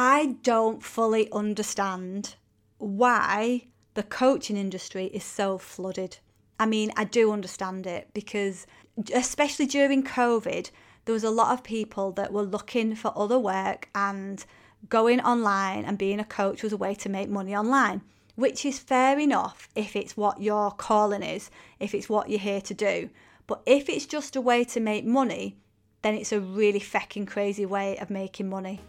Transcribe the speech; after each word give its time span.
I 0.00 0.36
don't 0.44 0.80
fully 0.80 1.28
understand 1.32 2.36
why 2.78 3.66
the 3.94 4.04
coaching 4.04 4.56
industry 4.56 5.06
is 5.06 5.24
so 5.24 5.58
flooded. 5.58 6.18
I 6.60 6.66
mean, 6.66 6.92
I 6.96 7.02
do 7.02 7.32
understand 7.32 7.84
it 7.84 8.06
because, 8.14 8.64
especially 9.12 9.66
during 9.66 10.04
COVID, 10.04 10.70
there 11.04 11.12
was 11.12 11.24
a 11.24 11.30
lot 11.30 11.52
of 11.52 11.64
people 11.64 12.12
that 12.12 12.32
were 12.32 12.44
looking 12.44 12.94
for 12.94 13.12
other 13.16 13.40
work 13.40 13.88
and 13.92 14.46
going 14.88 15.20
online 15.22 15.84
and 15.84 15.98
being 15.98 16.20
a 16.20 16.24
coach 16.24 16.62
was 16.62 16.72
a 16.72 16.76
way 16.76 16.94
to 16.94 17.08
make 17.08 17.28
money 17.28 17.56
online, 17.56 18.02
which 18.36 18.64
is 18.64 18.78
fair 18.78 19.18
enough 19.18 19.68
if 19.74 19.96
it's 19.96 20.16
what 20.16 20.40
your 20.40 20.70
calling 20.70 21.24
is, 21.24 21.50
if 21.80 21.92
it's 21.92 22.08
what 22.08 22.30
you're 22.30 22.38
here 22.38 22.60
to 22.60 22.72
do. 22.72 23.10
But 23.48 23.62
if 23.66 23.88
it's 23.88 24.06
just 24.06 24.36
a 24.36 24.40
way 24.40 24.62
to 24.62 24.78
make 24.78 25.04
money, 25.04 25.56
then 26.02 26.14
it's 26.14 26.30
a 26.30 26.38
really 26.38 26.78
fecking 26.78 27.26
crazy 27.26 27.66
way 27.66 27.98
of 27.98 28.10
making 28.10 28.48
money. 28.48 28.80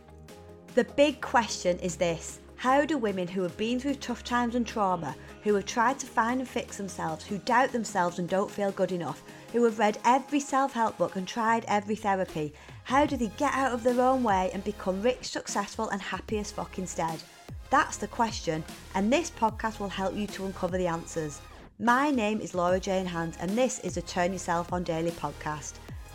The 0.79 0.85
big 0.95 1.19
question 1.19 1.77
is 1.79 1.97
this 1.97 2.39
how 2.55 2.85
do 2.85 2.97
women 2.97 3.27
who 3.27 3.41
have 3.41 3.57
been 3.57 3.81
through 3.81 3.95
tough 3.95 4.23
times 4.23 4.55
and 4.55 4.65
trauma, 4.65 5.13
who 5.43 5.53
have 5.55 5.65
tried 5.65 5.99
to 5.99 6.05
find 6.05 6.39
and 6.39 6.47
fix 6.47 6.77
themselves, 6.77 7.25
who 7.25 7.37
doubt 7.39 7.73
themselves 7.73 8.17
and 8.17 8.29
don't 8.29 8.49
feel 8.49 8.71
good 8.71 8.93
enough, 8.93 9.21
who 9.51 9.61
have 9.65 9.77
read 9.77 9.97
every 10.05 10.39
self 10.39 10.71
help 10.71 10.97
book 10.97 11.17
and 11.17 11.27
tried 11.27 11.65
every 11.67 11.97
therapy, 11.97 12.53
how 12.85 13.05
do 13.05 13.17
they 13.17 13.27
get 13.35 13.53
out 13.55 13.73
of 13.73 13.83
their 13.83 13.99
own 13.99 14.23
way 14.23 14.51
and 14.53 14.63
become 14.63 15.01
rich, 15.01 15.27
successful, 15.27 15.89
and 15.89 16.01
happy 16.01 16.37
as 16.37 16.49
fuck 16.49 16.79
instead? 16.79 17.21
That's 17.69 17.97
the 17.97 18.07
question, 18.07 18.63
and 18.95 19.11
this 19.11 19.31
podcast 19.31 19.81
will 19.81 19.89
help 19.89 20.15
you 20.15 20.27
to 20.27 20.45
uncover 20.45 20.77
the 20.77 20.87
answers. 20.87 21.41
My 21.77 22.09
name 22.09 22.39
is 22.39 22.55
Laura 22.55 22.79
Jane 22.79 23.05
Hand, 23.05 23.35
and 23.41 23.51
this 23.51 23.79
is 23.79 23.97
a 23.97 24.01
Turn 24.01 24.31
Yourself 24.31 24.71
On 24.71 24.83
Daily 24.83 25.11
podcast. 25.11 25.73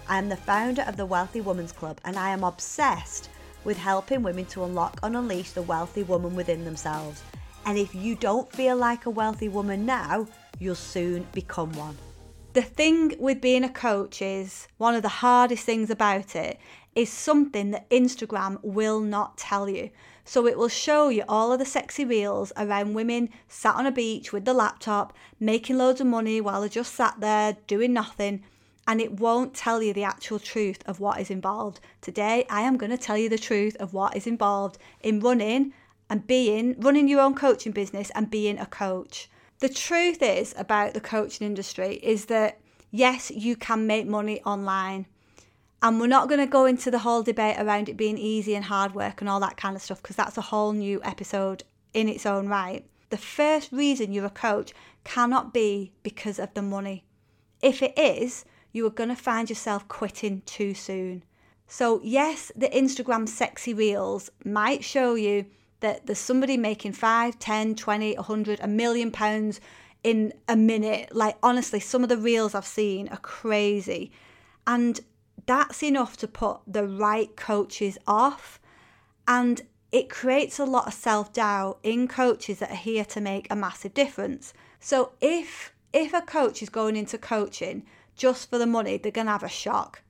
I 0.09 0.17
am 0.17 0.31
the 0.31 0.37
founder 0.37 0.85
of 0.89 0.97
the 0.97 1.05
Wealthy 1.05 1.43
Women's 1.43 1.73
Club, 1.73 2.01
and 2.07 2.17
I 2.17 2.31
am 2.31 2.45
obsessed 2.45 3.29
with 3.65 3.77
helping 3.77 4.23
women 4.23 4.45
to 4.47 4.65
unlock 4.65 4.99
and 5.03 5.17
unleash 5.17 5.53
the 5.53 5.63
wealthy 5.63 6.03
woman 6.03 6.37
within 6.37 6.65
themselves. 6.65 7.23
And 7.67 7.79
if 7.79 7.95
you 7.95 8.15
don't 8.15 8.51
feel 8.53 8.77
like 8.77 9.07
a 9.07 9.11
wealthy 9.11 9.49
woman 9.49 9.87
now, 9.87 10.27
you'll 10.59 10.75
soon 10.75 11.27
become 11.33 11.73
one. 11.73 11.97
The 12.53 12.63
thing 12.63 13.17
with 13.19 13.41
being 13.41 13.65
a 13.65 13.69
coach 13.69 14.23
is 14.23 14.69
one 14.77 14.95
of 14.95 15.03
the 15.03 15.09
hardest 15.09 15.65
things 15.65 15.91
about 15.91 16.37
it 16.37 16.61
is 16.95 17.11
something 17.11 17.73
that 17.73 17.91
Instagram 17.91 18.59
will 18.63 19.01
not 19.01 19.37
tell 19.37 19.69
you. 19.69 19.91
So 20.25 20.47
it 20.47 20.57
will 20.57 20.69
show 20.69 21.09
you 21.09 21.25
all 21.29 21.53
of 21.53 21.59
the 21.59 21.65
sexy 21.65 22.05
reels 22.05 22.53
around 22.57 22.95
women 22.95 23.31
sat 23.49 23.75
on 23.75 23.87
a 23.87 23.91
beach 23.91 24.33
with 24.33 24.45
the 24.45 24.55
laptop, 24.55 25.13
making 25.41 25.77
loads 25.77 26.01
of 26.01 26.07
money 26.07 26.41
while 26.41 26.61
they're 26.61 26.69
just 26.69 26.95
sat 26.95 27.17
there 27.19 27.57
doing 27.67 27.93
nothing 27.93 28.45
and 28.87 29.01
it 29.01 29.19
won't 29.21 29.55
tell 29.55 29.83
you 29.83 29.93
the 29.93 30.05
actual 30.05 30.39
truth 30.39 30.83
of 30.87 31.01
what 31.01 31.21
is 31.21 31.31
involved. 31.31 31.81
Today, 32.01 32.47
I 32.51 32.63
am 32.63 32.77
going 32.77 32.91
to 32.91 32.99
tell 32.99 33.17
you 33.17 33.29
the 33.29 33.39
truth 33.39 33.77
of 33.77 33.95
what 33.95 34.17
is 34.17 34.27
involved 34.27 34.79
in 35.01 35.21
running 35.21 35.73
and 36.11 36.27
being, 36.27 36.79
running 36.79 37.09
your 37.09 37.21
own 37.21 37.35
coaching 37.35 37.73
business 37.73 38.11
and 38.15 38.31
being 38.31 38.59
a 38.59 38.67
coach. 38.67 39.29
The 39.61 39.69
truth 39.69 40.23
is 40.23 40.55
about 40.59 40.95
the 40.95 41.01
coaching 41.01 41.47
industry 41.47 41.95
is 42.03 42.27
that 42.27 42.61
yes, 42.91 43.31
you 43.31 43.57
can 43.57 43.87
make 43.87 44.07
money 44.07 44.41
online. 44.43 45.07
And 45.83 46.01
we're 46.01 46.07
not 46.07 46.29
going 46.29 46.41
to 46.41 46.47
go 46.47 46.65
into 46.65 46.91
the 46.91 47.01
whole 47.01 47.23
debate 47.23 47.57
around 47.59 47.89
it 47.89 47.97
being 47.97 48.17
easy 48.17 48.55
and 48.55 48.65
hard 48.65 48.95
work 48.95 49.21
and 49.21 49.29
all 49.29 49.41
that 49.41 49.57
kind 49.57 49.77
of 49.77 49.83
stuff 49.83 50.01
because 50.01 50.17
that's 50.17 50.39
a 50.39 50.43
whole 50.43 50.73
new 50.73 51.01
episode 51.03 51.65
in 51.93 52.09
its 52.09 52.25
own 52.25 52.49
right. 52.49 52.87
The 53.11 53.17
first 53.17 53.73
reason 53.73 54.13
you're 54.13 54.25
a 54.25 54.31
coach 54.31 54.73
cannot 55.05 55.53
be 55.53 55.93
because 56.03 56.39
of 56.39 56.55
the 56.55 56.63
money. 56.63 57.05
If 57.61 57.83
it 57.83 57.99
is, 57.99 58.45
you 58.75 58.85
are 58.85 58.91
going 58.91 59.09
to 59.09 59.17
find 59.17 59.49
yourself 59.49 59.89
quitting 59.89 60.43
too 60.45 60.75
soon. 60.75 61.23
So, 61.67 62.01
yes, 62.03 62.53
the 62.55 62.69
Instagram 62.69 63.27
sexy 63.27 63.73
reels 63.73 64.31
might 64.45 64.85
show 64.85 65.15
you 65.15 65.47
that 65.81 66.07
there's 66.07 66.19
somebody 66.19 66.57
making 66.57 66.93
5, 66.93 67.39
10, 67.39 67.77
20, 67.77 68.17
100, 68.17 68.61
a 68.61 68.67
million 68.67 69.11
pounds 69.11 69.61
in 70.03 70.33
a 70.49 70.57
minute. 70.57 71.15
Like, 71.15 71.37
honestly, 71.43 71.81
some 71.81 72.03
of 72.03 72.09
the 72.09 72.19
reels 72.19 72.55
I've 72.55 72.67
seen 72.67 73.09
are 73.09 73.19
crazy. 73.19 74.11
And 74.67 75.01
that's 75.47 75.83
enough 75.83 76.17
to 76.19 76.29
put 76.29 76.61
the 76.67 76.87
right 76.87 77.35
coaches 77.37 77.97
off. 78.09 78.61
And 79.29 79.63
it 79.93 80.11
creates 80.11 80.59
a 80.59 80.65
lot 80.65 80.89
of 80.89 80.95
self 80.95 81.33
doubt 81.33 81.79
in 81.85 82.09
coaches 82.09 82.59
that 82.59 82.73
are 82.73 82.77
here 82.77 83.05
to 83.05 83.21
make 83.21 83.47
a 83.51 83.57
massive 83.57 83.95
difference. 83.95 84.53
So, 84.81 85.13
if 85.21 85.73
if 85.93 86.13
a 86.13 86.23
coach 86.23 86.61
is 86.61 86.71
going 86.71 86.97
into 86.97 87.17
coaching 87.17 87.85
just 88.17 88.51
for 88.51 88.59
the 88.59 88.67
money, 88.67 88.97
they're 88.97 89.13
going 89.13 89.27
to 89.27 89.33
have 89.33 89.43
a 89.43 89.49
shock. 89.49 90.03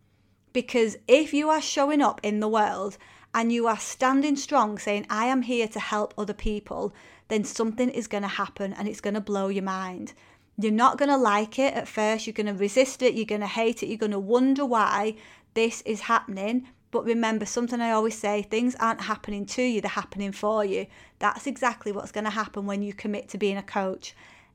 Because 0.53 0.97
if 1.09 1.35
you 1.35 1.51
are 1.51 1.61
showing 1.61 2.01
up 2.01 2.21
in 2.23 2.41
the 2.41 2.49
world 2.49 2.97
and 3.35 3.53
you 3.53 3.67
are 3.67 3.79
standing 3.79 4.37
strong 4.37 4.79
saying, 4.79 5.07
I 5.11 5.27
am 5.27 5.43
here 5.43 5.67
to 5.69 5.81
help 5.81 6.15
other 6.17 6.33
people, 6.33 6.95
then 7.29 7.45
something 7.45 7.89
is 7.89 8.07
going 8.07 8.23
to 8.23 8.29
happen 8.29 8.73
and 8.73 8.87
it's 8.87 9.01
going 9.01 9.15
to 9.15 9.21
blow 9.21 9.49
your 9.49 9.65
mind. 9.65 10.13
You're 10.57 10.71
not 10.71 10.99
going 10.99 11.09
to 11.09 11.17
like 11.17 11.59
it 11.59 11.75
at 11.75 11.89
first. 11.89 12.27
You're 12.27 12.35
going 12.35 12.47
to 12.47 12.53
resist 12.55 13.03
it. 13.03 13.15
You're 13.15 13.25
going 13.25 13.41
to 13.41 13.47
hate 13.47 13.83
it. 13.83 13.89
You're 13.89 13.99
going 13.99 14.13
to 14.13 14.19
wonder 14.21 14.65
why 14.65 15.17
this 15.55 15.83
is 15.83 16.03
happening. 16.03 16.69
But 16.93 17.05
remember, 17.05 17.45
something 17.45 17.81
I 17.81 17.91
always 17.91 18.17
say 18.17 18.43
things 18.43 18.77
aren't 18.77 19.01
happening 19.01 19.47
to 19.47 19.63
you, 19.63 19.81
they're 19.81 19.91
happening 19.91 20.31
for 20.31 20.65
you. 20.65 20.87
That's 21.19 21.49
exactly 21.49 21.91
what's 21.91 22.13
going 22.13 22.23
to 22.23 22.31
happen 22.31 22.67
when 22.67 22.83
you 22.83 22.93
commit 22.93 23.29
to 23.31 23.39
being 23.39 23.57
a 23.57 23.65
coach. 23.65 24.15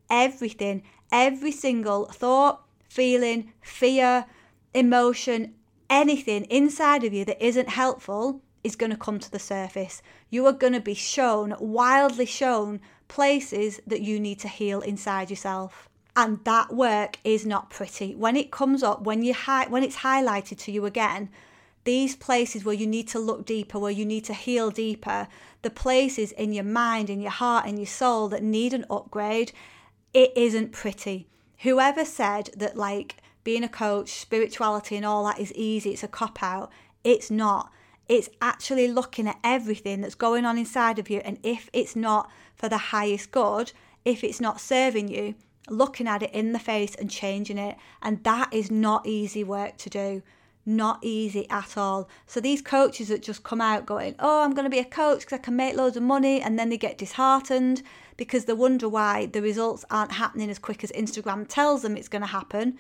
Everything, 0.10 0.84
every 1.12 1.52
single 1.52 2.06
thought, 2.06 2.64
feeling, 2.90 3.54
fear, 3.62 4.26
emotion, 4.74 5.54
anything 5.90 6.44
inside 6.46 7.04
of 7.04 7.14
you 7.14 7.24
that 7.24 7.44
isn't 7.44 7.70
helpful 7.70 8.42
is 8.64 8.76
going 8.76 8.92
to 8.92 8.98
come 8.98 9.20
to 9.20 9.32
the 9.32 9.40
surface. 9.40 10.02
You 10.30 10.46
are 10.48 10.54
going 10.54 10.74
to 10.74 10.82
be 10.82 10.94
shown, 10.96 11.56
wildly 11.60 12.26
shown, 12.26 12.82
places 13.08 13.80
that 13.88 14.02
you 14.02 14.20
need 14.20 14.40
to 14.40 14.48
heal 14.48 14.82
inside 14.82 15.30
yourself. 15.30 15.88
And 16.16 16.44
that 16.44 16.74
work 16.74 17.18
is 17.24 17.46
not 17.46 17.70
pretty. 17.70 18.16
When 18.16 18.36
it 18.36 18.52
comes 18.52 18.84
up, 18.84 19.04
when 19.04 19.24
you 19.24 19.34
hi- 19.34 19.68
when 19.70 19.84
it's 19.84 19.98
highlighted 19.98 20.58
to 20.60 20.72
you 20.72 20.86
again, 20.86 21.30
these 21.86 22.16
places 22.16 22.66
where 22.66 22.76
you 22.76 22.86
need 22.86 23.08
to 23.10 23.20
look 23.20 23.46
deeper, 23.46 23.80
where 23.80 23.92
you 23.92 24.06
need 24.06 24.26
to 24.26 24.34
heal 24.34 24.70
deeper, 24.70 25.28
the 25.62 25.70
places 25.70 26.34
in 26.34 26.52
your 26.52 26.66
mind, 26.66 27.10
in 27.10 27.22
your 27.22 27.32
heart, 27.32 27.66
in 27.66 27.78
your 27.78 27.86
soul 27.86 28.28
that 28.30 28.44
need 28.44 28.74
an 28.74 28.86
upgrade, 28.90 29.54
it 30.14 30.34
isn't 30.36 30.72
pretty 30.72 31.28
whoever 31.60 32.06
said 32.06 32.50
that 32.56 32.78
like 32.78 33.18
being 33.44 33.64
a 33.64 33.70
coach, 33.70 34.20
spirituality, 34.20 34.96
and 34.96 35.06
all 35.06 35.26
that 35.26 35.40
is 35.40 35.54
easy, 35.54 35.92
it's 35.92 36.04
a 36.04 36.08
cop 36.08 36.44
out, 36.44 36.72
it's 37.04 37.32
not. 37.32 37.72
It's 38.08 38.30
actually 38.42 38.88
looking 38.88 39.28
at 39.28 39.40
everything 39.44 40.02
that's 40.02 40.16
going 40.16 40.46
on 40.46 40.58
inside 40.58 40.98
of 40.98 41.10
you. 41.10 41.22
And 41.24 41.38
if 41.44 41.70
it's 41.74 41.96
not 41.96 42.30
for 42.56 42.68
the 42.68 42.78
highest 42.78 43.32
good, 43.32 43.72
if 44.04 44.24
it's 44.24 44.42
not 44.42 44.60
serving 44.60 45.10
you, 45.10 45.36
looking 45.70 46.08
at 46.08 46.24
it 46.24 46.32
in 46.32 46.52
the 46.52 46.60
face 46.60 46.96
and 46.96 47.10
changing 47.10 47.60
it. 47.60 47.78
And 48.02 48.24
that 48.24 48.52
is 48.52 48.72
not 48.72 49.06
easy 49.06 49.44
work 49.44 49.78
to 49.78 49.90
do. 49.90 50.24
Not 50.66 51.00
easy 51.02 51.50
at 51.50 51.78
all. 51.78 52.10
So 52.28 52.40
these 52.40 52.62
coaches 52.62 53.08
that 53.08 53.24
just 53.24 53.44
come 53.44 53.62
out 53.62 53.86
going, 53.86 54.16
Oh, 54.20 54.44
I'm 54.44 54.54
going 54.54 54.66
to 54.66 54.70
be 54.70 54.80
a 54.80 54.86
coach 54.86 55.22
because 55.22 55.40
I 55.40 55.42
can 55.42 55.56
make 55.56 55.76
loads 55.76 55.98
of 55.98 56.04
money, 56.04 56.42
and 56.42 56.60
then 56.60 56.70
they 56.70 56.78
get 56.78 56.98
disheartened 56.98 57.82
because 58.18 58.46
they 58.46 58.54
wonder 58.54 58.90
why 58.90 59.26
the 59.28 59.42
results 59.42 59.86
aren't 59.90 60.12
happening 60.12 60.50
as 60.50 60.60
quick 60.60 60.84
as 60.84 60.92
Instagram 60.92 61.48
tells 61.48 61.82
them 61.82 61.96
it's 61.96 62.10
going 62.10 62.22
to 62.22 62.28
happen, 62.28 62.78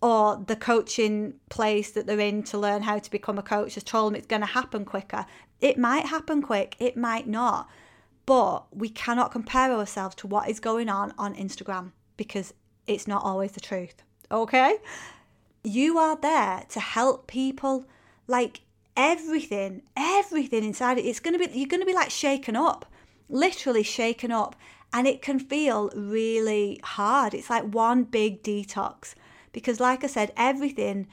or 0.00 0.42
the 0.46 0.56
coaching 0.56 1.34
place 1.48 1.90
that 1.90 2.06
they're 2.06 2.20
in 2.20 2.42
to 2.44 2.56
learn 2.58 2.82
how 2.82 2.98
to 2.98 3.10
become 3.10 3.38
a 3.38 3.42
coach 3.42 3.74
has 3.74 3.82
told 3.82 4.12
them 4.12 4.16
it's 4.16 4.26
going 4.26 4.42
to 4.42 4.46
happen 4.46 4.84
quicker. 4.84 5.26
It 5.60 5.78
might 5.78 6.06
happen 6.06 6.40
quick, 6.40 6.76
it 6.78 6.96
might 6.96 7.26
not, 7.26 7.68
but 8.26 8.66
we 8.76 8.88
cannot 8.88 9.32
compare 9.32 9.72
ourselves 9.72 10.14
to 10.16 10.26
what 10.26 10.48
is 10.48 10.60
going 10.60 10.88
on 10.88 11.12
on 11.18 11.34
Instagram 11.34 11.92
because 12.16 12.54
it's 12.86 13.08
not 13.08 13.24
always 13.24 13.52
the 13.52 13.60
truth. 13.60 14.02
Okay? 14.30 14.76
You 15.66 15.98
are 15.98 16.16
there 16.16 16.64
to 16.68 16.78
help 16.78 17.26
people 17.26 17.86
like 18.28 18.60
everything, 18.96 19.82
everything 19.96 20.62
inside 20.62 20.96
it. 20.96 21.04
It's 21.04 21.18
going 21.18 21.36
to 21.36 21.44
be 21.44 21.58
you're 21.58 21.68
going 21.68 21.80
to 21.80 21.86
be 21.86 21.92
like 21.92 22.10
shaken 22.10 22.54
up, 22.54 22.86
literally 23.28 23.82
shaken 23.82 24.30
up 24.30 24.54
and 24.92 25.08
it 25.08 25.22
can 25.22 25.40
feel 25.40 25.90
really 25.96 26.80
hard. 26.84 27.34
It's 27.34 27.50
like 27.50 27.64
one 27.64 28.04
big 28.04 28.44
detox 28.44 29.14
because, 29.50 29.80
like 29.80 30.04
I 30.04 30.06
said, 30.06 30.32
everything 30.36 31.08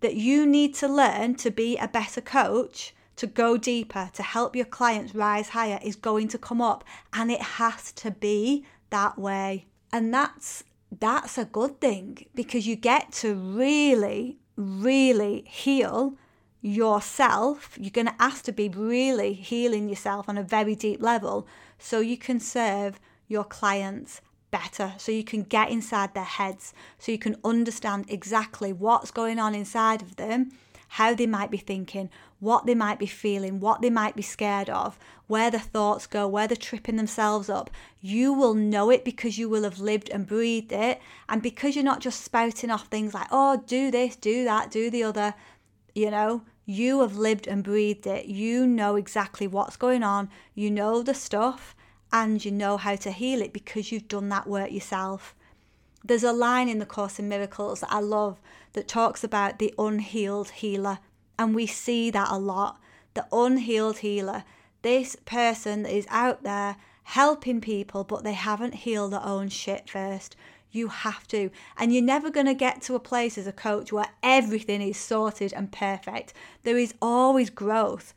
that 0.00 0.16
you 0.16 0.46
need 0.46 0.74
to 0.74 0.88
learn 0.88 1.36
to 1.36 1.52
be 1.52 1.76
a 1.76 1.86
better 1.86 2.20
coach, 2.20 2.96
to 3.14 3.28
go 3.28 3.56
deeper, 3.56 4.10
to 4.14 4.22
help 4.24 4.56
your 4.56 4.64
clients 4.64 5.14
rise 5.14 5.50
higher 5.50 5.78
is 5.80 5.94
going 5.94 6.26
to 6.26 6.38
come 6.38 6.60
up 6.60 6.82
and 7.12 7.30
it 7.30 7.40
has 7.40 7.92
to 7.92 8.10
be 8.10 8.66
that 8.90 9.16
way. 9.16 9.66
And 9.92 10.12
that's 10.12 10.64
that's 11.00 11.38
a 11.38 11.44
good 11.44 11.80
thing 11.80 12.26
because 12.34 12.66
you 12.66 12.76
get 12.76 13.12
to 13.12 13.34
really 13.34 14.38
really 14.56 15.44
heal 15.46 16.14
yourself. 16.60 17.76
You're 17.78 17.90
going 17.90 18.06
to 18.06 18.14
ask 18.22 18.44
to 18.44 18.52
be 18.52 18.68
really 18.68 19.32
healing 19.32 19.88
yourself 19.88 20.28
on 20.28 20.38
a 20.38 20.42
very 20.42 20.74
deep 20.74 21.02
level 21.02 21.46
so 21.78 22.00
you 22.00 22.16
can 22.16 22.38
serve 22.38 23.00
your 23.28 23.44
clients 23.44 24.20
better 24.50 24.92
so 24.98 25.10
you 25.10 25.24
can 25.24 25.42
get 25.42 25.70
inside 25.70 26.12
their 26.12 26.24
heads 26.24 26.74
so 26.98 27.10
you 27.10 27.18
can 27.18 27.34
understand 27.42 28.04
exactly 28.08 28.70
what's 28.70 29.10
going 29.10 29.38
on 29.38 29.54
inside 29.54 30.02
of 30.02 30.16
them 30.16 30.52
how 30.96 31.14
they 31.14 31.26
might 31.26 31.50
be 31.50 31.56
thinking 31.56 32.10
what 32.38 32.66
they 32.66 32.74
might 32.74 32.98
be 32.98 33.06
feeling, 33.06 33.60
what 33.60 33.80
they 33.80 33.88
might 33.88 34.16
be 34.16 34.20
scared 34.20 34.68
of, 34.68 34.98
where 35.26 35.50
the 35.50 35.58
thoughts 35.58 36.06
go, 36.06 36.26
where 36.26 36.46
they're 36.48 36.56
tripping 36.56 36.96
themselves 36.96 37.48
up. 37.48 37.70
You 38.00 38.32
will 38.32 38.52
know 38.52 38.90
it 38.90 39.04
because 39.04 39.38
you 39.38 39.48
will 39.48 39.62
have 39.62 39.78
lived 39.78 40.10
and 40.10 40.26
breathed 40.26 40.72
it. 40.72 41.00
And 41.28 41.40
because 41.40 41.76
you're 41.76 41.84
not 41.84 42.00
just 42.00 42.22
spouting 42.22 42.68
off 42.68 42.88
things 42.88 43.14
like, 43.14 43.28
oh, 43.30 43.62
do 43.64 43.90
this, 43.92 44.16
do 44.16 44.44
that, 44.44 44.72
do 44.72 44.90
the 44.90 45.04
other, 45.04 45.34
you 45.94 46.10
know, 46.10 46.42
you 46.66 47.00
have 47.00 47.16
lived 47.16 47.46
and 47.46 47.62
breathed 47.62 48.06
it. 48.06 48.26
You 48.26 48.66
know 48.66 48.96
exactly 48.96 49.46
what's 49.46 49.76
going 49.76 50.02
on. 50.02 50.28
You 50.54 50.70
know 50.70 51.02
the 51.02 51.14
stuff 51.14 51.74
and 52.12 52.44
you 52.44 52.50
know 52.50 52.76
how 52.76 52.96
to 52.96 53.12
heal 53.12 53.40
it 53.40 53.52
because 53.52 53.92
you've 53.92 54.08
done 54.08 54.28
that 54.30 54.48
work 54.48 54.72
yourself. 54.72 55.34
There's 56.04 56.24
a 56.24 56.32
line 56.32 56.68
in 56.68 56.78
the 56.78 56.86
Course 56.86 57.18
in 57.18 57.28
Miracles 57.28 57.80
that 57.80 57.92
I 57.92 58.00
love 58.00 58.40
that 58.72 58.88
talks 58.88 59.22
about 59.22 59.58
the 59.58 59.72
unhealed 59.78 60.50
healer. 60.50 60.98
And 61.38 61.54
we 61.54 61.66
see 61.66 62.10
that 62.10 62.28
a 62.30 62.38
lot. 62.38 62.80
The 63.14 63.26
unhealed 63.30 63.98
healer, 63.98 64.44
this 64.82 65.16
person 65.24 65.84
that 65.84 65.94
is 65.94 66.06
out 66.10 66.42
there 66.42 66.76
helping 67.04 67.60
people, 67.60 68.04
but 68.04 68.24
they 68.24 68.32
haven't 68.32 68.74
healed 68.74 69.12
their 69.12 69.24
own 69.24 69.48
shit 69.48 69.88
first. 69.88 70.34
You 70.70 70.88
have 70.88 71.28
to. 71.28 71.50
And 71.76 71.92
you're 71.92 72.02
never 72.02 72.30
going 72.30 72.46
to 72.46 72.54
get 72.54 72.82
to 72.82 72.94
a 72.94 73.00
place 73.00 73.36
as 73.36 73.46
a 73.46 73.52
coach 73.52 73.92
where 73.92 74.08
everything 74.22 74.80
is 74.80 74.96
sorted 74.96 75.52
and 75.52 75.70
perfect. 75.70 76.32
There 76.62 76.78
is 76.78 76.94
always 77.02 77.50
growth. 77.50 78.14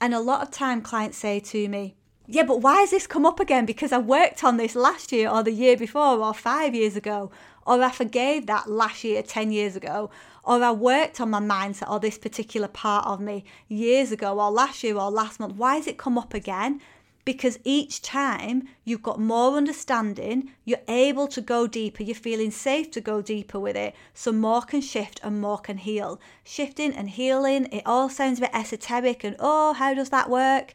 And 0.00 0.12
a 0.12 0.20
lot 0.20 0.42
of 0.42 0.50
time 0.50 0.82
clients 0.82 1.18
say 1.18 1.38
to 1.40 1.68
me, 1.68 1.94
yeah, 2.32 2.44
but 2.44 2.62
why 2.62 2.80
has 2.80 2.90
this 2.90 3.06
come 3.06 3.26
up 3.26 3.40
again? 3.40 3.66
Because 3.66 3.92
I 3.92 3.98
worked 3.98 4.42
on 4.42 4.56
this 4.56 4.74
last 4.74 5.12
year 5.12 5.28
or 5.28 5.42
the 5.42 5.52
year 5.52 5.76
before 5.76 6.18
or 6.18 6.32
five 6.32 6.74
years 6.74 6.96
ago, 6.96 7.30
or 7.66 7.82
I 7.82 7.90
forgave 7.90 8.46
that 8.46 8.70
last 8.70 9.04
year, 9.04 9.22
10 9.22 9.52
years 9.52 9.76
ago, 9.76 10.10
or 10.42 10.62
I 10.62 10.70
worked 10.70 11.20
on 11.20 11.28
my 11.28 11.40
mindset 11.40 11.90
or 11.90 12.00
this 12.00 12.16
particular 12.16 12.68
part 12.68 13.06
of 13.06 13.20
me 13.20 13.44
years 13.68 14.12
ago 14.12 14.40
or 14.40 14.50
last 14.50 14.82
year 14.82 14.96
or 14.96 15.10
last 15.10 15.40
month. 15.40 15.56
Why 15.56 15.76
has 15.76 15.86
it 15.86 15.98
come 15.98 16.16
up 16.16 16.32
again? 16.32 16.80
because 17.24 17.58
each 17.62 18.02
time 18.02 18.64
you've 18.84 19.02
got 19.02 19.20
more 19.20 19.56
understanding, 19.56 20.50
you're 20.64 20.80
able 20.88 21.28
to 21.28 21.40
go 21.40 21.66
deeper, 21.66 22.02
you're 22.02 22.16
feeling 22.16 22.50
safe 22.50 22.90
to 22.90 23.00
go 23.00 23.22
deeper 23.22 23.60
with 23.60 23.76
it, 23.76 23.94
so 24.12 24.32
more 24.32 24.62
can 24.62 24.80
shift 24.80 25.20
and 25.22 25.40
more 25.40 25.58
can 25.58 25.78
heal. 25.78 26.20
Shifting 26.42 26.92
and 26.92 27.10
healing, 27.10 27.66
it 27.66 27.84
all 27.86 28.08
sounds 28.08 28.38
a 28.38 28.42
bit 28.42 28.50
esoteric 28.52 29.22
and 29.22 29.36
oh, 29.38 29.72
how 29.74 29.94
does 29.94 30.10
that 30.10 30.28
work? 30.28 30.74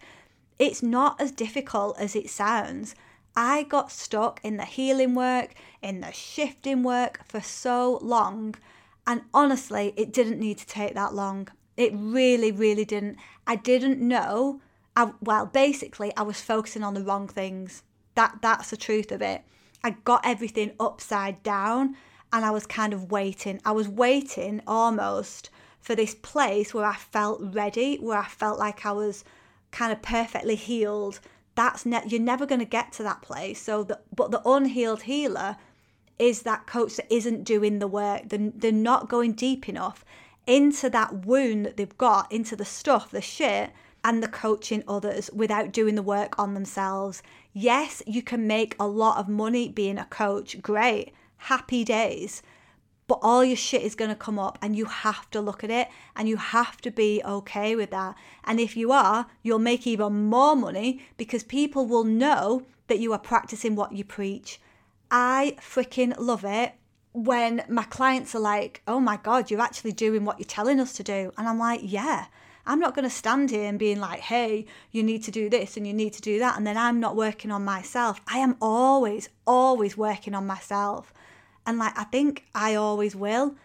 It's 0.60 0.82
not 0.82 1.20
as 1.22 1.32
difficult 1.32 2.00
as 2.00 2.16
it 2.16 2.30
sounds. 2.30 2.96
I 3.36 3.64
got 3.64 3.92
stuck 3.92 4.40
in 4.44 4.58
the 4.58 4.66
healing 4.66 5.14
work, 5.14 5.54
in 5.82 6.02
the 6.02 6.12
shifting 6.12 6.84
work 6.84 7.22
for 7.28 7.42
so 7.42 8.00
long, 8.02 8.56
and 9.06 9.22
honestly, 9.34 9.94
it 9.96 10.12
didn't 10.12 10.40
need 10.40 10.58
to 10.58 10.66
take 10.66 10.96
that 10.96 11.14
long. 11.14 11.48
It 11.76 11.92
really, 11.94 12.52
really 12.52 12.86
didn't. 12.86 13.18
I 13.46 13.56
didn't 13.56 14.00
know 14.00 14.62
I, 14.98 15.12
well, 15.22 15.46
basically, 15.46 16.12
I 16.18 16.24
was 16.24 16.42
focusing 16.42 16.82
on 16.82 16.96
the 16.96 17.04
wrong 17.04 17.28
things. 17.28 17.84
That 18.16 18.40
that's 18.42 18.72
the 18.72 18.78
truth 18.78 19.12
of 19.12 19.22
it. 19.22 19.44
I 19.84 19.92
got 19.92 20.26
everything 20.26 20.72
upside 20.80 21.44
down, 21.44 21.96
and 22.34 22.44
I 22.44 22.50
was 22.50 22.66
kind 22.66 22.94
of 22.94 23.12
waiting. 23.12 23.62
I 23.64 23.74
was 23.74 23.88
waiting 23.88 24.60
almost 24.66 25.52
for 25.80 25.94
this 25.94 26.16
place 26.16 26.74
where 26.74 26.84
I 26.84 26.96
felt 26.96 27.40
ready, 27.44 27.98
where 27.98 28.18
I 28.18 28.26
felt 28.26 28.58
like 28.58 28.88
I 28.88 28.92
was 28.92 29.24
kind 29.72 29.92
of 29.92 30.02
perfectly 30.02 30.56
healed. 30.56 31.20
That's 31.56 31.86
ne- 31.86 32.04
you're 32.08 32.22
never 32.22 32.46
going 32.46 32.60
to 32.60 32.66
get 32.66 32.92
to 32.94 33.04
that 33.04 33.22
place. 33.22 33.62
So, 33.62 33.84
the, 33.84 34.00
but 34.16 34.32
the 34.32 34.42
unhealed 34.48 35.04
healer 35.04 35.58
is 36.20 36.44
that 36.44 36.68
coach 36.68 36.96
that 36.96 37.14
isn't 37.14 37.44
doing 37.44 37.80
the 37.80 37.88
work. 37.88 38.30
They're, 38.30 38.52
they're 38.56 38.72
not 38.72 39.10
going 39.10 39.34
deep 39.34 39.70
enough 39.70 40.04
into 40.46 40.90
that 40.90 41.26
wound 41.26 41.66
that 41.66 41.78
they've 41.78 41.98
got, 41.98 42.32
into 42.32 42.56
the 42.56 42.66
stuff, 42.66 43.12
the 43.12 43.22
shit 43.22 43.72
and 44.04 44.24
the 44.24 44.28
coaching 44.28 44.84
others 44.88 45.30
without 45.34 45.72
doing 45.72 45.96
the 45.96 46.02
work 46.02 46.40
on 46.40 46.54
themselves. 46.54 47.22
Yes, 47.54 48.02
you 48.08 48.22
can 48.22 48.48
make 48.48 48.76
a 48.80 48.88
lot 48.88 49.18
of 49.18 49.28
money 49.28 49.68
being 49.68 49.98
a 49.98 50.06
coach. 50.06 50.62
Great. 50.62 51.14
Happy 51.38 51.84
days. 51.84 52.42
But 53.08 53.20
all 53.22 53.44
your 53.44 53.56
shit 53.56 53.84
is 53.84 53.96
going 53.96 54.10
to 54.10 54.16
come 54.16 54.38
up 54.38 54.58
and 54.62 54.76
you 54.76 54.86
have 54.86 55.30
to 55.32 55.42
look 55.42 55.64
at 55.64 55.70
it 55.70 55.88
and 56.16 56.28
you 56.28 56.36
have 56.38 56.82
to 56.82 56.92
be 56.92 57.22
okay 57.26 57.76
with 57.76 57.92
that. 57.92 58.16
And 58.44 58.60
if 58.60 58.76
you 58.76 58.92
are, 58.92 59.28
you'll 59.42 59.60
make 59.60 59.88
even 59.88 60.26
more 60.26 60.56
money 60.56 61.02
because 61.16 61.44
people 61.44 61.86
will 61.86 62.04
know 62.04 62.64
that 62.88 63.00
you 63.00 63.14
are 63.14 63.20
practicing 63.20 63.76
what 63.76 63.94
you 63.94 64.04
preach. 64.04 64.60
I 65.10 65.56
freaking 65.62 66.16
love 66.20 66.44
it 66.44 66.74
when 67.14 67.64
my 67.70 67.84
clients 67.84 68.36
are 68.36 68.40
like, 68.40 68.82
oh 68.88 69.00
my 69.00 69.18
God, 69.18 69.50
you're 69.50 69.62
actually 69.62 69.94
doing 69.94 70.26
what 70.26 70.38
you're 70.38 70.46
telling 70.46 70.80
us 70.80 70.94
to 70.94 71.04
do. 71.04 71.32
And 71.38 71.48
I'm 71.48 71.60
like, 71.60 71.82
yeah. 71.84 72.26
I'm 72.70 72.82
not 72.82 72.94
going 72.94 73.04
to 73.04 73.10
stand 73.10 73.50
here 73.50 73.64
and 73.64 73.80
being 73.80 74.02
like, 74.02 74.20
hey, 74.20 74.66
you 74.92 75.02
need 75.02 75.24
to 75.24 75.32
do 75.32 75.50
this 75.50 75.78
and 75.78 75.88
you 75.88 75.94
need 75.94 76.12
to 76.14 76.22
do 76.22 76.38
that. 76.40 76.58
And 76.58 76.68
then 76.68 76.78
I'm 76.78 77.00
not 77.00 77.16
working 77.16 77.50
on 77.50 77.64
myself. 77.64 78.20
I 78.28 78.40
am 78.40 78.58
always, 78.62 79.30
always 79.46 79.96
working 79.96 80.36
on 80.36 80.46
myself. 80.46 81.14
And 81.68 81.78
like, 81.78 81.98
I 81.98 82.06
think 82.06 82.46
I 82.56 82.74
always 82.74 83.16
will 83.16 83.56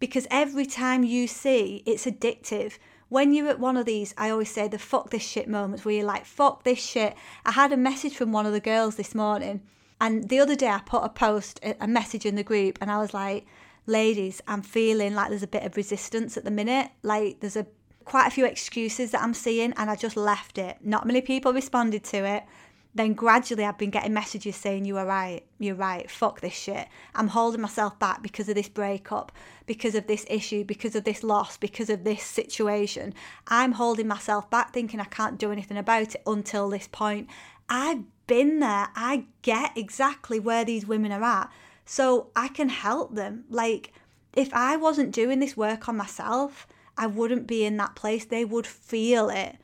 because 0.00 0.26
every 0.30 0.66
time 0.66 1.04
you 1.04 1.28
see 1.28 1.84
it's 1.86 2.06
addictive. 2.06 2.78
When 3.10 3.34
you're 3.34 3.48
at 3.48 3.60
one 3.60 3.76
of 3.76 3.86
these, 3.86 4.14
I 4.16 4.30
always 4.30 4.50
say 4.50 4.66
the 4.66 4.78
fuck 4.78 5.10
this 5.10 5.22
shit 5.22 5.48
moments 5.48 5.84
where 5.84 5.94
you're 5.94 6.04
like, 6.04 6.24
fuck 6.24 6.64
this 6.64 6.78
shit. 6.78 7.14
I 7.44 7.52
had 7.52 7.72
a 7.72 7.76
message 7.76 8.16
from 8.16 8.32
one 8.32 8.46
of 8.46 8.52
the 8.52 8.60
girls 8.60 8.96
this 8.96 9.14
morning. 9.14 9.62
And 10.00 10.28
the 10.28 10.38
other 10.38 10.56
day 10.56 10.68
I 10.68 10.78
put 10.78 11.04
a 11.04 11.08
post, 11.08 11.60
a 11.62 11.86
message 11.86 12.24
in 12.24 12.36
the 12.36 12.42
group, 12.42 12.78
and 12.80 12.90
I 12.90 12.98
was 12.98 13.12
like, 13.12 13.46
ladies, 13.86 14.40
I'm 14.46 14.62
feeling 14.62 15.14
like 15.14 15.28
there's 15.28 15.42
a 15.42 15.48
bit 15.48 15.64
of 15.64 15.76
resistance 15.76 16.36
at 16.36 16.44
the 16.44 16.50
minute. 16.50 16.90
Like 17.02 17.40
there's 17.40 17.56
a 17.56 17.66
quite 18.04 18.26
a 18.26 18.30
few 18.30 18.46
excuses 18.46 19.10
that 19.10 19.22
I'm 19.22 19.34
seeing, 19.34 19.74
and 19.76 19.90
I 19.90 19.96
just 19.96 20.16
left 20.16 20.56
it. 20.56 20.78
Not 20.80 21.06
many 21.06 21.20
people 21.20 21.52
responded 21.52 22.04
to 22.04 22.24
it. 22.24 22.44
Then 22.92 23.12
gradually, 23.12 23.64
I've 23.64 23.78
been 23.78 23.90
getting 23.90 24.12
messages 24.12 24.56
saying, 24.56 24.84
You 24.84 24.96
are 24.96 25.06
right, 25.06 25.44
you're 25.58 25.76
right, 25.76 26.10
fuck 26.10 26.40
this 26.40 26.54
shit. 26.54 26.88
I'm 27.14 27.28
holding 27.28 27.60
myself 27.60 27.98
back 28.00 28.20
because 28.20 28.48
of 28.48 28.56
this 28.56 28.68
breakup, 28.68 29.30
because 29.66 29.94
of 29.94 30.08
this 30.08 30.26
issue, 30.28 30.64
because 30.64 30.96
of 30.96 31.04
this 31.04 31.22
loss, 31.22 31.56
because 31.56 31.88
of 31.88 32.02
this 32.02 32.22
situation. 32.22 33.14
I'm 33.46 33.72
holding 33.72 34.08
myself 34.08 34.50
back 34.50 34.72
thinking 34.72 34.98
I 34.98 35.04
can't 35.04 35.38
do 35.38 35.52
anything 35.52 35.76
about 35.76 36.14
it 36.14 36.22
until 36.26 36.68
this 36.68 36.88
point. 36.88 37.28
I've 37.68 38.02
been 38.26 38.58
there, 38.58 38.88
I 38.96 39.26
get 39.42 39.76
exactly 39.76 40.40
where 40.40 40.64
these 40.64 40.86
women 40.86 41.12
are 41.12 41.22
at, 41.22 41.50
so 41.84 42.30
I 42.34 42.48
can 42.48 42.68
help 42.70 43.14
them. 43.14 43.44
Like, 43.48 43.92
if 44.34 44.52
I 44.52 44.76
wasn't 44.76 45.12
doing 45.12 45.38
this 45.38 45.56
work 45.56 45.88
on 45.88 45.96
myself, 45.96 46.66
I 46.98 47.06
wouldn't 47.06 47.46
be 47.46 47.64
in 47.64 47.76
that 47.76 47.94
place. 47.94 48.24
They 48.24 48.44
would 48.44 48.66
feel 48.66 49.30
it. 49.30 49.56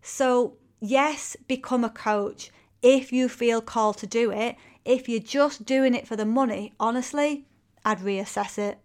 So, 0.00 0.54
yes, 0.80 1.36
become 1.46 1.84
a 1.84 1.90
coach 1.90 2.50
if 2.82 3.12
you 3.12 3.28
feel 3.28 3.60
called 3.60 3.98
to 3.98 4.06
do 4.06 4.30
it. 4.30 4.56
If 4.84 5.08
you're 5.08 5.20
just 5.20 5.64
doing 5.64 5.94
it 5.94 6.06
for 6.06 6.16
the 6.16 6.24
money, 6.24 6.72
honestly, 6.80 7.44
I'd 7.84 7.98
reassess 7.98 8.58
it. 8.58 8.78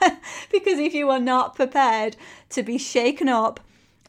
because 0.52 0.78
if 0.78 0.94
you 0.94 1.10
are 1.10 1.20
not 1.20 1.54
prepared 1.54 2.16
to 2.50 2.62
be 2.62 2.78
shaken 2.78 3.28
up, 3.28 3.60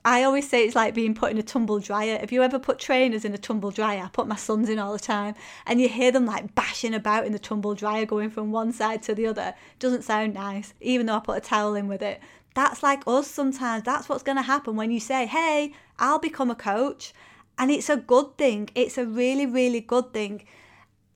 I 0.06 0.24
always 0.24 0.50
say 0.50 0.64
it's 0.64 0.76
like 0.76 0.94
being 0.94 1.14
put 1.14 1.32
in 1.32 1.38
a 1.38 1.44
tumble 1.44 1.80
dryer. 1.80 2.18
Have 2.18 2.32
you 2.32 2.42
ever 2.42 2.60
put 2.60 2.80
trainers 2.80 3.26
in 3.26 3.34
a 3.34 3.38
tumble 3.38 3.72
dryer, 3.72 4.04
I 4.06 4.08
put 4.08 4.28
my 4.28 4.38
sons 4.38 4.70
in 4.70 4.80
all 4.80 4.94
the 4.94 5.00
time, 5.00 5.36
and 5.66 5.82
you 5.82 5.90
hear 5.90 6.12
them 6.12 6.26
like 6.26 6.56
bashing 6.56 6.94
about 6.94 7.26
in 7.26 7.34
the 7.34 7.40
tumble 7.40 7.76
dryer, 7.76 8.06
going 8.06 8.30
from 8.30 8.52
one 8.52 8.72
side 8.72 9.04
to 9.04 9.16
the 9.16 9.28
other. 9.28 9.54
Doesn't 9.80 10.04
sound 10.04 10.34
nice, 10.34 10.74
even 10.80 11.08
though 11.08 11.18
I 11.18 11.20
put 11.20 11.38
a 11.38 11.42
towel 11.42 11.76
in 11.76 11.88
with 11.88 12.02
it. 12.02 12.22
That's 12.56 12.82
like 12.82 13.04
us 13.06 13.28
sometimes. 13.28 13.84
That's 13.84 14.08
what's 14.08 14.24
going 14.24 14.38
to 14.38 14.44
happen 14.44 14.76
when 14.78 14.92
you 14.92 15.00
say, 15.00 15.26
hey, 15.26 15.74
I'll 16.00 16.20
become 16.20 16.50
a 16.50 16.56
coach. 16.56 17.14
And 17.58 17.72
it's 17.72 17.90
a 17.90 17.98
good 17.98 18.38
thing. 18.38 18.70
It's 18.76 18.98
a 18.98 19.06
really, 19.06 19.46
really 19.46 19.82
good 19.82 20.14
thing. 20.14 20.46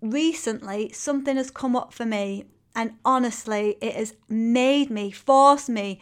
Recently, 0.02 0.92
something 0.92 1.38
has 1.38 1.52
come 1.52 1.76
up 1.76 1.94
for 1.94 2.06
me, 2.06 2.46
and 2.76 2.94
honestly, 3.06 3.78
it 3.82 3.96
has 3.96 4.16
made 4.28 4.90
me, 4.90 5.12
forced 5.12 5.70
me 5.70 6.00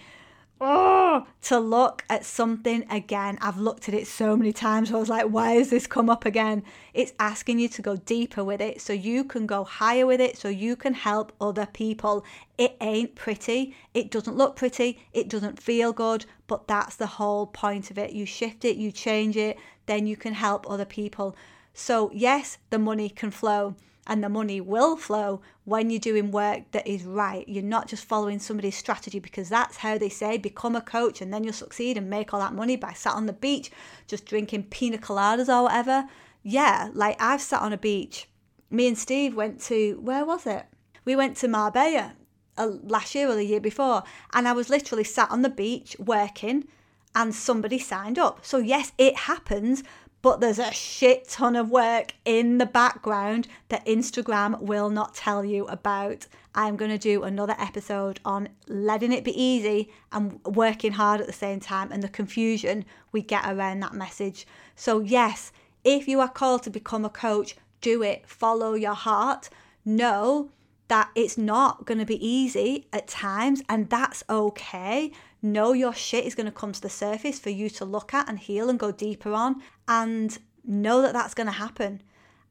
oh, 0.62 1.26
to 1.42 1.60
look 1.60 2.04
at 2.10 2.26
something 2.26 2.86
again. 2.90 3.38
I've 3.42 3.58
looked 3.58 3.88
at 3.88 3.96
it 3.96 4.08
so 4.08 4.36
many 4.36 4.54
times. 4.54 4.92
I 4.92 4.98
was 4.98 5.10
like, 5.10 5.28
why 5.28 5.54
has 5.54 5.70
this 5.70 5.88
come 5.88 6.10
up 6.10 6.26
again? 6.26 6.64
It's 6.94 7.14
asking 7.20 7.60
you 7.60 7.70
to 7.70 7.82
go 7.82 7.96
deeper 7.96 8.44
with 8.44 8.62
it 8.62 8.82
so 8.82 8.94
you 8.94 9.24
can 9.24 9.46
go 9.46 9.64
higher 9.64 10.06
with 10.06 10.22
it, 10.22 10.38
so 10.38 10.50
you 10.50 10.76
can 10.76 10.94
help 10.94 11.32
other 11.40 11.66
people. 11.66 12.26
It 12.58 12.76
ain't 12.82 13.16
pretty. 13.16 13.76
It 13.94 14.12
doesn't 14.12 14.38
look 14.38 14.56
pretty. 14.56 15.00
It 15.14 15.30
doesn't 15.30 15.62
feel 15.62 15.94
good, 15.94 16.26
but 16.48 16.68
that's 16.68 16.96
the 16.96 17.08
whole 17.08 17.48
point 17.48 17.92
of 17.92 17.98
it. 17.98 18.12
You 18.12 18.26
shift 18.26 18.66
it, 18.66 18.78
you 18.78 18.92
change 18.92 19.38
it, 19.38 19.58
then 19.86 20.08
you 20.08 20.18
can 20.18 20.34
help 20.34 20.70
other 20.70 20.86
people. 20.86 21.36
So, 21.74 22.12
yes, 22.14 22.58
the 22.70 22.80
money 22.80 23.10
can 23.10 23.32
flow 23.32 23.76
and 24.08 24.24
the 24.24 24.30
money 24.30 24.60
will 24.60 24.98
flow 24.98 25.42
when 25.66 25.90
you're 25.90 26.00
doing 26.00 26.32
work 26.32 26.64
that 26.72 26.88
is 26.88 27.04
right. 27.04 27.48
You're 27.48 27.64
not 27.64 27.88
just 27.88 28.06
following 28.06 28.40
somebody's 28.40 28.76
strategy 28.76 29.20
because 29.20 29.50
that's 29.50 29.78
how 29.78 29.98
they 29.98 30.10
say 30.10 30.38
become 30.38 30.76
a 30.76 30.82
coach 30.82 31.22
and 31.22 31.34
then 31.34 31.44
you'll 31.44 31.54
succeed 31.54 31.98
and 31.98 32.10
make 32.10 32.34
all 32.34 32.40
that 32.40 32.54
money 32.54 32.76
by 32.76 32.94
sat 32.94 33.14
on 33.14 33.28
the 33.28 33.34
beach 33.34 33.72
just 34.08 34.26
drinking 34.26 34.64
pina 34.64 34.98
coladas 34.98 35.48
or 35.48 35.64
whatever. 35.64 36.08
Yeah, 36.42 36.90
like 36.94 37.22
I've 37.22 37.42
sat 37.42 37.62
on 37.62 37.74
a 37.74 37.78
beach. 37.78 38.28
Me 38.72 38.88
and 38.88 38.98
Steve 38.98 39.36
went 39.36 39.62
to, 39.62 40.00
where 40.02 40.26
was 40.26 40.46
it? 40.46 40.66
We 41.06 41.16
went 41.16 41.38
to 41.38 41.48
Marbella 41.48 42.14
uh, 42.58 42.72
last 42.84 43.16
year 43.16 43.30
or 43.30 43.36
the 43.36 43.46
year 43.46 43.60
before, 43.60 44.04
and 44.34 44.48
I 44.48 44.52
was 44.54 44.70
literally 44.70 45.04
sat 45.04 45.32
on 45.32 45.42
the 45.42 45.50
beach 45.50 45.96
working 46.00 46.68
and 47.16 47.34
somebody 47.34 47.80
signed 47.80 48.20
up. 48.20 48.46
So, 48.46 48.58
yes, 48.58 48.92
it 48.98 49.16
happens, 49.16 49.84
but 50.22 50.42
there's 50.42 50.60
a 50.60 50.72
shit 50.72 51.28
ton 51.28 51.56
of 51.56 51.70
work 51.70 52.14
in 52.26 52.58
the 52.58 52.66
background 52.66 53.48
that 53.70 53.86
Instagram 53.86 54.60
will 54.62 54.90
not 54.90 55.16
tell 55.16 55.46
you 55.46 55.66
about. 55.68 56.28
I'm 56.54 56.76
going 56.76 56.92
to 56.92 56.98
do 56.98 57.24
another 57.24 57.56
episode 57.58 58.20
on 58.26 58.50
letting 58.68 59.14
it 59.14 59.24
be 59.24 59.42
easy 59.42 59.90
and 60.12 60.44
working 60.44 60.94
hard 60.94 61.22
at 61.22 61.28
the 61.28 61.34
same 61.34 61.60
time 61.60 61.92
and 61.92 62.04
the 62.04 62.10
confusion 62.10 62.86
we 63.12 63.22
get 63.22 63.46
around 63.46 63.80
that 63.80 63.94
message. 63.94 64.46
So, 64.76 65.00
yes, 65.00 65.52
if 65.84 66.08
you 66.08 66.20
are 66.20 66.30
called 66.30 66.64
to 66.64 66.70
become 66.70 67.06
a 67.06 67.10
coach, 67.10 67.56
do 67.82 68.04
it. 68.04 68.28
Follow 68.28 68.74
your 68.74 68.96
heart. 68.96 69.50
Know 69.86 70.50
that 70.90 71.10
it's 71.16 71.38
not 71.38 71.86
going 71.86 72.00
to 72.00 72.06
be 72.06 72.24
easy 72.26 72.88
at 72.92 73.08
times, 73.08 73.64
and 73.70 73.90
that's 73.90 74.24
okay. 74.30 75.12
Know 75.42 75.72
your 75.74 75.94
shit 75.94 76.26
is 76.26 76.36
going 76.36 76.48
to 76.48 76.52
come 76.52 76.74
to 76.74 76.82
the 76.82 76.90
surface 76.90 77.40
for 77.40 77.50
you 77.50 77.70
to 77.72 77.86
look 77.86 78.14
at 78.14 78.28
and 78.28 78.38
heal 78.38 78.70
and 78.70 78.78
go 78.78 78.92
deeper 78.92 79.34
on, 79.34 79.62
and 79.88 80.38
know 80.66 81.02
that 81.02 81.14
that's 81.14 81.34
going 81.34 81.48
to 81.48 81.54
happen. 81.54 82.02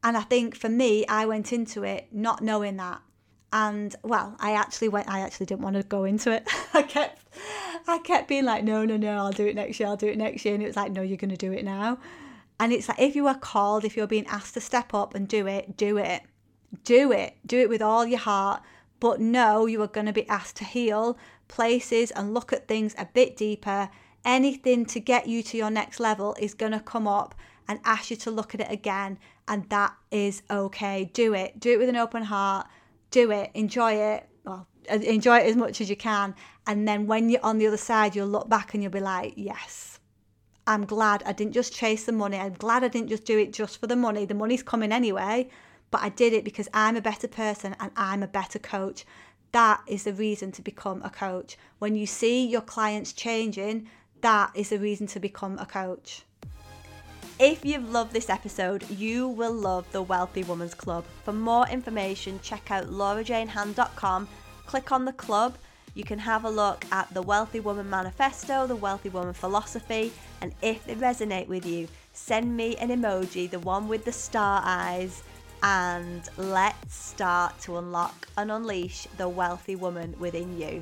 And 0.03 0.17
I 0.17 0.21
think 0.21 0.55
for 0.55 0.69
me, 0.69 1.05
I 1.07 1.25
went 1.25 1.53
into 1.53 1.83
it 1.83 2.07
not 2.11 2.41
knowing 2.41 2.77
that. 2.77 3.01
And 3.51 3.95
well, 4.03 4.35
I 4.39 4.53
actually 4.53 4.89
went. 4.89 5.09
I 5.09 5.19
actually 5.19 5.47
didn't 5.47 5.61
want 5.61 5.75
to 5.75 5.83
go 5.83 6.03
into 6.05 6.31
it. 6.31 6.47
I 6.73 6.83
kept, 6.83 7.21
I 7.87 7.97
kept 7.99 8.27
being 8.27 8.45
like, 8.45 8.63
no, 8.63 8.85
no, 8.85 8.95
no, 8.95 9.17
I'll 9.17 9.31
do 9.31 9.47
it 9.47 9.55
next 9.55 9.79
year. 9.79 9.89
I'll 9.89 9.97
do 9.97 10.07
it 10.07 10.17
next 10.17 10.45
year. 10.45 10.53
And 10.53 10.63
it 10.63 10.67
was 10.67 10.75
like, 10.75 10.91
no, 10.91 11.01
you're 11.01 11.17
going 11.17 11.31
to 11.31 11.37
do 11.37 11.51
it 11.51 11.65
now. 11.65 11.99
And 12.59 12.71
it's 12.71 12.87
like 12.87 12.99
if 12.99 13.15
you 13.15 13.27
are 13.27 13.37
called, 13.37 13.85
if 13.85 13.97
you're 13.97 14.07
being 14.07 14.27
asked 14.27 14.53
to 14.53 14.61
step 14.61 14.93
up 14.93 15.15
and 15.15 15.27
do 15.27 15.47
it, 15.47 15.75
do 15.77 15.97
it. 15.97 16.21
Do 16.83 17.11
it. 17.11 17.35
Do 17.45 17.59
it 17.59 17.69
with 17.69 17.81
all 17.81 18.05
your 18.05 18.19
heart. 18.19 18.61
But 18.99 19.21
know 19.21 19.65
you 19.65 19.81
are 19.81 19.87
going 19.87 20.07
to 20.07 20.13
be 20.13 20.27
asked 20.27 20.57
to 20.57 20.65
heal 20.65 21.17
places 21.47 22.11
and 22.11 22.33
look 22.33 22.51
at 22.51 22.67
things 22.67 22.93
a 22.97 23.05
bit 23.05 23.37
deeper. 23.37 23.89
Anything 24.25 24.85
to 24.87 24.99
get 24.99 25.27
you 25.27 25.41
to 25.43 25.57
your 25.57 25.71
next 25.71 25.99
level 25.99 26.35
is 26.39 26.53
going 26.53 26.73
to 26.73 26.79
come 26.79 27.07
up 27.07 27.33
and 27.67 27.79
ask 27.85 28.11
you 28.11 28.17
to 28.17 28.31
look 28.31 28.53
at 28.53 28.61
it 28.61 28.71
again. 28.71 29.17
And 29.47 29.69
that 29.69 29.95
is 30.11 30.43
okay. 30.51 31.09
Do 31.13 31.33
it. 31.33 31.59
Do 31.59 31.71
it 31.71 31.79
with 31.79 31.89
an 31.89 31.95
open 31.95 32.23
heart. 32.23 32.67
Do 33.11 33.31
it. 33.31 33.51
Enjoy 33.53 33.93
it. 33.93 34.27
Well, 34.43 34.67
enjoy 34.89 35.37
it 35.37 35.47
as 35.47 35.55
much 35.55 35.79
as 35.81 35.89
you 35.89 35.95
can. 35.95 36.35
And 36.67 36.87
then 36.87 37.07
when 37.07 37.29
you're 37.29 37.43
on 37.43 37.57
the 37.57 37.67
other 37.67 37.77
side, 37.77 38.15
you'll 38.15 38.27
look 38.27 38.49
back 38.49 38.73
and 38.73 38.83
you'll 38.83 38.91
be 38.91 38.99
like, 38.99 39.33
yes, 39.35 39.99
I'm 40.67 40.85
glad 40.85 41.23
I 41.25 41.31
didn't 41.31 41.53
just 41.53 41.73
chase 41.73 42.05
the 42.05 42.11
money. 42.11 42.37
I'm 42.37 42.53
glad 42.53 42.83
I 42.83 42.89
didn't 42.89 43.09
just 43.09 43.25
do 43.25 43.39
it 43.39 43.53
just 43.53 43.79
for 43.79 43.87
the 43.87 43.95
money. 43.95 44.25
The 44.25 44.35
money's 44.35 44.61
coming 44.61 44.91
anyway, 44.91 45.49
but 45.91 46.01
I 46.01 46.09
did 46.09 46.33
it 46.33 46.43
because 46.43 46.67
I'm 46.73 46.95
a 46.95 47.01
better 47.01 47.27
person 47.27 47.75
and 47.79 47.91
I'm 47.95 48.23
a 48.23 48.27
better 48.27 48.59
coach. 48.59 49.05
That 49.51 49.81
is 49.87 50.03
the 50.03 50.13
reason 50.13 50.51
to 50.53 50.61
become 50.61 51.01
a 51.03 51.09
coach. 51.09 51.57
When 51.79 51.95
you 51.95 52.05
see 52.05 52.45
your 52.45 52.61
clients 52.61 53.13
changing, 53.13 53.89
that 54.21 54.51
is 54.53 54.69
the 54.69 54.79
reason 54.79 55.07
to 55.07 55.19
become 55.19 55.57
a 55.57 55.65
coach. 55.65 56.23
If 57.39 57.63
you've 57.63 57.89
loved 57.89 58.13
this 58.13 58.29
episode, 58.29 58.89
you 58.89 59.27
will 59.27 59.53
love 59.53 59.89
the 59.91 60.01
Wealthy 60.01 60.43
Woman's 60.43 60.73
Club. 60.73 61.05
For 61.23 61.31
more 61.31 61.67
information, 61.69 62.39
check 62.43 62.69
out 62.69 62.87
laurajanehand.com, 62.87 64.27
click 64.65 64.91
on 64.91 65.05
the 65.05 65.13
club 65.13 65.55
you 65.95 66.03
can 66.03 66.19
have 66.19 66.45
a 66.45 66.49
look 66.49 66.85
at 66.91 67.13
the 67.13 67.21
Wealthy 67.21 67.59
Woman 67.59 67.89
Manifesto, 67.89 68.67
the 68.67 68.75
Wealthy 68.75 69.09
Woman 69.09 69.33
Philosophy, 69.33 70.13
and 70.39 70.53
if 70.61 70.85
they 70.85 70.95
resonate 70.95 71.47
with 71.47 71.65
you, 71.65 71.87
send 72.13 72.55
me 72.55 72.75
an 72.77 72.89
emoji, 72.89 73.49
the 73.49 73.59
one 73.59 73.87
with 73.87 74.05
the 74.05 74.11
star 74.11 74.61
eyes, 74.63 75.23
and 75.61 76.27
let's 76.37 76.95
start 76.95 77.59
to 77.61 77.77
unlock 77.77 78.27
and 78.37 78.51
unleash 78.51 79.07
the 79.17 79.27
wealthy 79.27 79.75
woman 79.75 80.15
within 80.19 80.59
you. 80.59 80.81